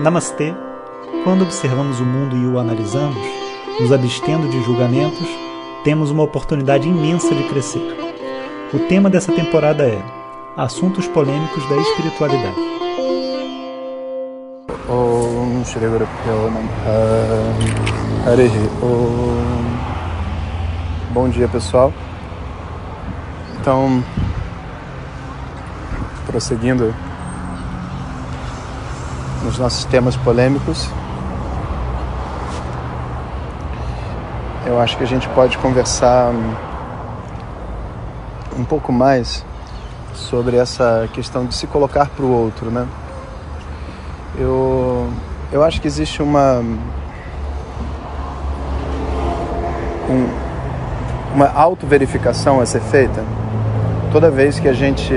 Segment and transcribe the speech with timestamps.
[0.00, 0.54] Namastê.
[1.24, 3.18] Quando observamos o mundo e o analisamos,
[3.80, 5.26] nos abstendo de julgamentos,
[5.82, 7.96] temos uma oportunidade imensa de crescer.
[8.72, 10.00] O tema dessa temporada é
[10.56, 12.56] Assuntos polêmicos da espiritualidade.
[21.12, 21.92] Bom dia pessoal.
[23.60, 24.02] Então,
[26.26, 26.94] prosseguindo
[29.42, 30.88] nos nossos temas polêmicos,
[34.66, 36.32] eu acho que a gente pode conversar
[38.58, 39.44] um pouco mais
[40.14, 42.86] sobre essa questão de se colocar para o outro, né?
[44.38, 45.08] Eu,
[45.50, 46.62] eu acho que existe uma
[50.08, 50.28] um,
[51.34, 53.22] uma auto-verificação a ser feita
[54.12, 55.14] toda vez que a gente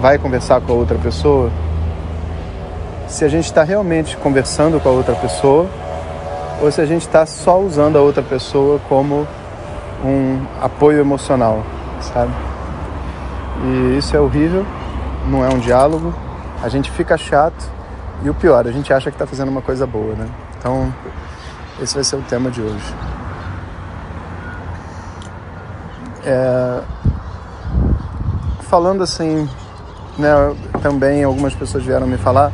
[0.00, 1.50] vai conversar com a outra pessoa,
[3.08, 5.66] se a gente está realmente conversando com a outra pessoa
[6.60, 9.26] ou se a gente está só usando a outra pessoa como
[10.04, 11.64] um apoio emocional,
[12.00, 12.32] sabe?
[13.64, 14.64] E isso é horrível,
[15.28, 16.14] não é um diálogo,
[16.62, 17.64] a gente fica chato
[18.22, 20.28] e o pior, a gente acha que está fazendo uma coisa boa, né?
[20.58, 20.92] Então,
[21.80, 22.94] esse vai ser o tema de hoje.
[26.24, 26.80] É...
[28.62, 29.48] Falando assim,
[30.18, 30.30] né,
[30.82, 32.52] também algumas pessoas vieram me falar,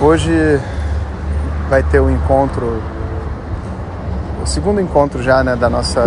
[0.00, 0.60] hoje
[1.68, 2.80] vai ter o encontro,
[4.42, 6.02] o segundo encontro já né, da nossa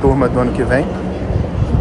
[0.00, 0.86] turma do ano que vem.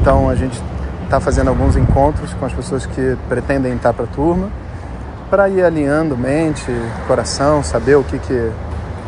[0.02, 0.62] Então a gente
[1.04, 4.50] está fazendo alguns encontros com as pessoas que pretendem entrar para a turma,
[5.30, 6.72] para ir alinhando mente,
[7.08, 8.52] coração, saber o que, que,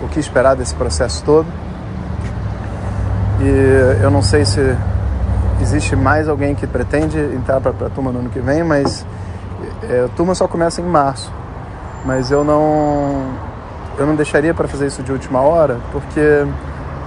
[0.03, 1.47] o que esperar desse processo todo.
[3.39, 4.75] E eu não sei se
[5.59, 9.05] existe mais alguém que pretende entrar para a turma no ano que vem, mas
[9.89, 11.40] é, a turma só começa em março.
[12.05, 13.25] Mas eu não
[13.97, 16.45] eu não deixaria para fazer isso de última hora, porque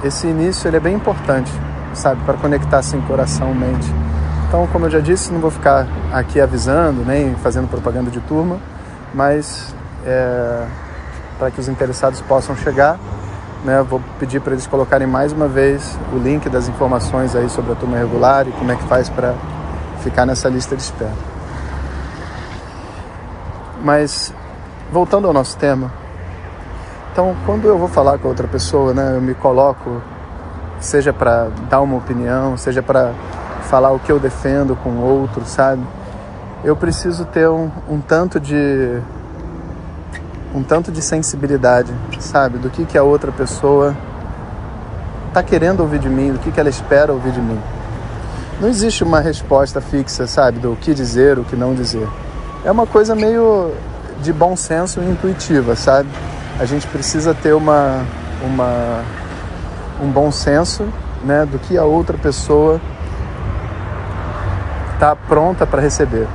[0.04, 1.50] esse início ele é bem importante
[1.94, 2.22] sabe?
[2.24, 3.86] Para conectar assim coração, mente.
[4.48, 8.58] Então, como eu já disse, não vou ficar aqui avisando, nem fazendo propaganda de turma,
[9.12, 9.74] mas
[10.04, 10.64] é,
[11.38, 12.98] para que os interessados possam chegar,
[13.64, 17.72] né, vou pedir para eles colocarem mais uma vez o link das informações aí sobre
[17.72, 19.34] a turma regular e como é que faz para
[20.02, 21.12] ficar nessa lista de espera.
[23.82, 24.32] Mas
[24.92, 25.92] voltando ao nosso tema,
[27.12, 30.02] então quando eu vou falar com outra pessoa, né, eu me coloco
[30.80, 33.12] seja para dar uma opinião, seja para
[33.62, 35.82] falar o que eu defendo com outro, sabe?
[36.62, 39.00] Eu preciso ter um, um tanto de
[40.54, 43.96] um tanto de sensibilidade, sabe, do que que a outra pessoa
[45.28, 47.60] está querendo ouvir de mim, do que que ela espera ouvir de mim.
[48.60, 52.06] Não existe uma resposta fixa, sabe, do que dizer, o que não dizer.
[52.64, 53.72] É uma coisa meio
[54.24, 56.08] de bom senso e intuitiva, sabe?
[56.58, 58.02] A gente precisa ter uma
[58.42, 59.02] uma
[60.02, 60.88] um bom senso
[61.22, 62.80] né, do que a outra pessoa
[64.94, 66.26] está pronta para receber.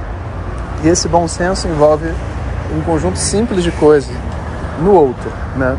[0.83, 2.07] E esse bom senso envolve
[2.75, 4.15] um conjunto simples de coisas
[4.81, 5.31] no outro.
[5.55, 5.77] Né?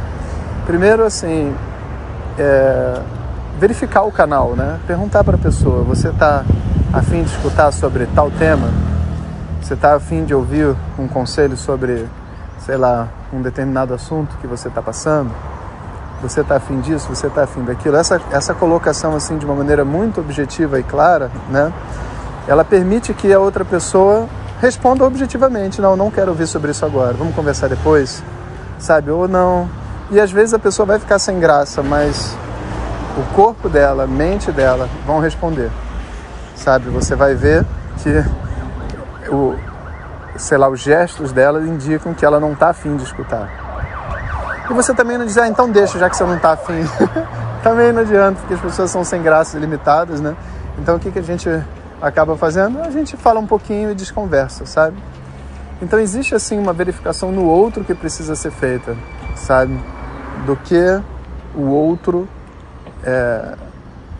[0.67, 1.55] Primeiro, assim,
[2.39, 3.01] é,
[3.59, 4.79] verificar o canal, né?
[4.87, 6.45] perguntar para a pessoa: você está
[6.93, 8.90] afim de escutar sobre tal tema?
[9.61, 12.09] Você está afim de ouvir um conselho sobre,
[12.59, 15.31] sei lá, um determinado assunto que você está passando?
[16.23, 17.97] você está afim disso, você está afim daquilo.
[17.97, 21.73] Essa, essa colocação assim de uma maneira muito objetiva e clara, né?
[22.47, 24.29] Ela permite que a outra pessoa
[24.61, 28.23] responda objetivamente, não, não quero ouvir sobre isso agora, vamos conversar depois,
[28.79, 29.11] sabe?
[29.11, 29.69] Ou não.
[30.11, 32.37] E às vezes a pessoa vai ficar sem graça, mas
[33.17, 35.71] o corpo dela, a mente dela vão responder,
[36.55, 36.91] sabe?
[36.91, 37.65] Você vai ver
[38.03, 38.23] que
[39.31, 39.57] o,
[40.37, 43.49] sei lá, os gestos dela indicam que ela não está afim de escutar.
[44.71, 46.85] E você também não diz, ah, então deixa, já que você não está afim.
[47.63, 50.37] também não adianta, porque as pessoas são sem graças limitadas, né?
[50.79, 51.49] Então o que, que a gente
[52.01, 52.81] acaba fazendo?
[52.81, 54.97] A gente fala um pouquinho e desconversa, sabe?
[55.83, 58.97] Então existe assim uma verificação no outro que precisa ser feita,
[59.35, 59.79] sabe?
[60.47, 61.01] Do que
[61.55, 62.29] o outro,
[63.03, 63.55] é,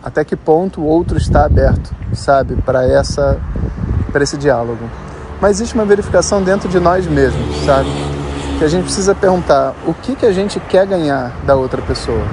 [0.03, 2.55] até que ponto o outro está aberto, sabe?
[2.57, 3.39] Para essa,
[4.11, 4.83] para esse diálogo.
[5.41, 7.89] Mas existe uma verificação dentro de nós mesmos, sabe?
[8.61, 12.23] que a gente precisa perguntar o que, que a gente quer ganhar da outra pessoa.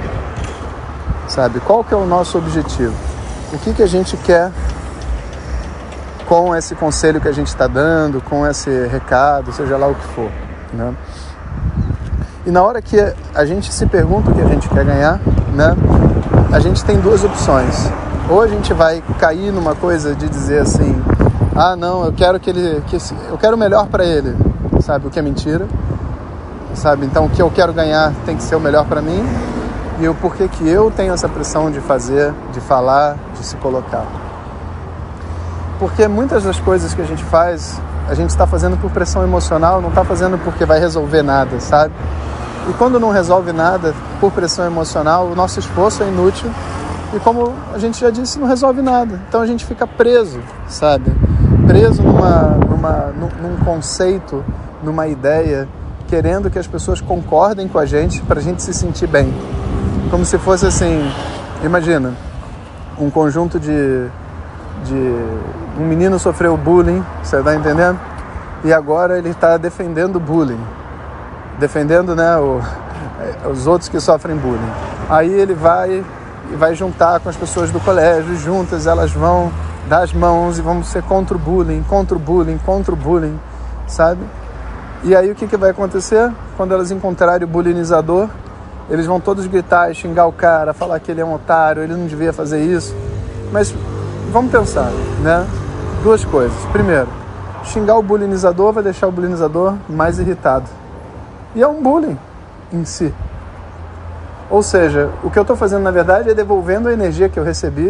[1.27, 1.59] Sabe?
[1.59, 2.93] Qual que é o nosso objetivo?
[3.51, 4.53] O que, que a gente quer
[6.27, 10.07] com esse conselho que a gente está dando, com esse recado, seja lá o que
[10.09, 10.31] for.
[10.75, 10.95] Né?
[12.45, 12.99] E na hora que
[13.35, 15.19] a gente se pergunta o que a gente quer ganhar,
[15.55, 15.75] né,
[16.53, 17.91] a gente tem duas opções.
[18.29, 21.03] Ou a gente vai cair numa coisa de dizer assim,
[21.61, 22.97] ah não, eu quero que ele, que
[23.29, 24.37] eu quero o melhor para ele,
[24.81, 25.09] sabe?
[25.09, 25.67] O que é mentira,
[26.73, 27.05] sabe?
[27.05, 29.27] Então o que eu quero ganhar tem que ser o melhor para mim
[29.99, 34.07] e o porquê que eu tenho essa pressão de fazer, de falar, de se colocar.
[35.81, 39.81] Porque muitas das coisas que a gente faz, a gente está fazendo por pressão emocional,
[39.81, 41.93] não está fazendo porque vai resolver nada, sabe?
[42.69, 46.49] E quando não resolve nada por pressão emocional, o nosso esforço é inútil
[47.13, 49.21] e como a gente já disse, não resolve nada.
[49.29, 50.39] Então a gente fica preso,
[50.69, 51.11] sabe?
[51.69, 54.43] Preso numa, numa, num, conceito,
[54.83, 55.69] numa ideia,
[56.09, 59.35] querendo que as pessoas concordem com a gente para a gente se sentir bem.
[60.11, 61.13] Como se fosse assim,
[61.63, 62.15] imagina,
[62.99, 64.07] um conjunto de,
[64.87, 65.15] de
[65.79, 68.01] um menino sofreu bullying, você está entendendo?
[68.65, 70.65] E agora ele está defendendo bullying,
[71.59, 72.63] defendendo né, o,
[73.53, 74.73] os outros que sofrem bullying.
[75.11, 76.03] Aí ele vai
[76.51, 79.53] e vai juntar com as pessoas do colégio, juntas elas vão
[79.89, 83.39] dar as mãos e vão ser contra o bullying, contra o bullying, contra o bullying,
[83.87, 84.21] sabe?
[85.03, 86.31] E aí o que, que vai acontecer?
[86.57, 88.29] Quando elas encontrarem o bullyingizador,
[88.91, 92.07] eles vão todos gritar xingar o cara, falar que ele é um otário, ele não
[92.07, 92.95] devia fazer isso.
[93.51, 93.75] Mas
[94.31, 94.91] vamos pensar,
[95.23, 95.47] né?
[96.03, 96.57] Duas coisas.
[96.73, 97.09] Primeiro,
[97.65, 100.67] xingar o bullyingizador vai deixar o bullyingizador mais irritado.
[101.55, 102.19] E é um bullying
[102.73, 103.15] em si.
[104.51, 107.45] Ou seja, o que eu estou fazendo na verdade é devolvendo a energia que eu
[107.45, 107.89] recebi.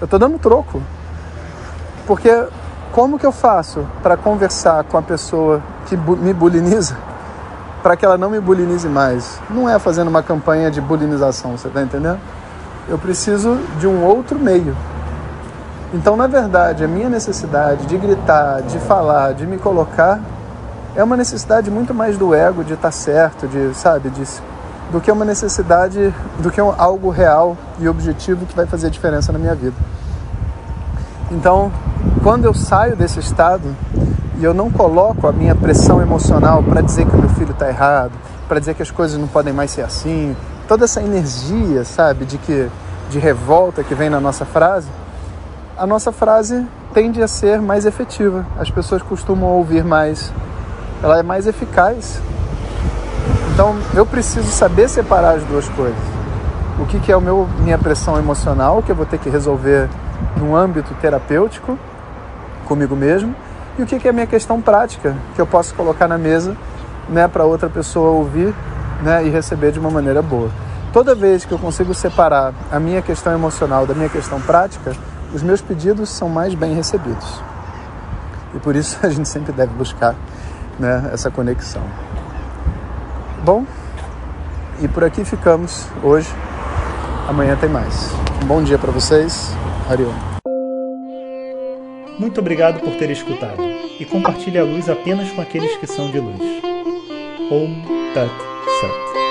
[0.00, 0.82] Eu estou dando troco.
[2.06, 2.46] Porque
[2.92, 6.96] como que eu faço para conversar com a pessoa que me buliniza
[7.82, 9.38] para que ela não me bulinize mais?
[9.50, 12.18] Não é fazendo uma campanha de bulinização, você está entendendo?
[12.88, 14.76] Eu preciso de um outro meio.
[15.92, 20.20] Então, na verdade, a minha necessidade de gritar, de falar, de me colocar,
[20.94, 24.24] é uma necessidade muito mais do ego, de estar tá certo, de, sabe, de
[24.90, 29.38] do que uma necessidade, do que algo real e objetivo que vai fazer diferença na
[29.38, 29.76] minha vida.
[31.30, 31.72] Então,
[32.22, 33.74] quando eu saio desse estado
[34.38, 37.68] e eu não coloco a minha pressão emocional para dizer que o meu filho está
[37.68, 38.12] errado,
[38.48, 40.36] para dizer que as coisas não podem mais ser assim,
[40.68, 42.68] toda essa energia, sabe, de que
[43.10, 44.88] de revolta que vem na nossa frase,
[45.78, 48.44] a nossa frase tende a ser mais efetiva.
[48.58, 50.32] As pessoas costumam ouvir mais,
[51.02, 52.20] ela é mais eficaz
[53.56, 55.96] então eu preciso saber separar as duas coisas.
[56.78, 59.88] O que, que é o meu minha pressão emocional que eu vou ter que resolver
[60.36, 61.78] num âmbito terapêutico
[62.66, 63.34] comigo mesmo
[63.78, 66.56] e o que, que é a minha questão prática que eu posso colocar na mesa,
[67.08, 68.54] né, para outra pessoa ouvir,
[69.02, 70.50] né, e receber de uma maneira boa.
[70.92, 74.94] Toda vez que eu consigo separar a minha questão emocional da minha questão prática,
[75.34, 77.42] os meus pedidos são mais bem recebidos.
[78.54, 80.14] E por isso a gente sempre deve buscar
[80.78, 81.82] né, essa conexão.
[83.44, 83.64] Bom,
[84.80, 86.28] e por aqui ficamos hoje.
[87.28, 88.10] Amanhã tem mais.
[88.42, 89.52] Um bom dia para vocês.
[89.90, 90.35] Arion.
[92.18, 93.62] Muito obrigado por ter escutado
[94.00, 96.40] e compartilhe a luz apenas com aqueles que são de luz.
[97.50, 97.82] Om
[98.14, 98.30] Tat
[98.80, 99.25] Sat.